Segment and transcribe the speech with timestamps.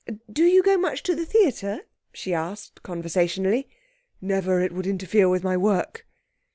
[0.33, 3.69] 'Do you go much to the theatre?' she asked conversationally.
[4.19, 4.59] 'Never.
[4.61, 6.07] It would interfere with my work.'